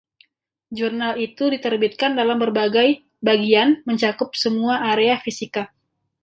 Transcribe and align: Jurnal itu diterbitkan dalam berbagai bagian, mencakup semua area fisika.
Jurnal 0.77 1.13
itu 1.27 1.45
diterbitkan 1.53 2.11
dalam 2.19 2.37
berbagai 2.43 2.89
bagian, 3.27 3.69
mencakup 3.87 4.29
semua 4.43 4.75
area 4.93 5.15
fisika. 5.25 5.63